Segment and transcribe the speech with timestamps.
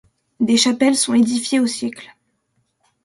[0.39, 2.09] Des chapelles sont édifiées au siècle.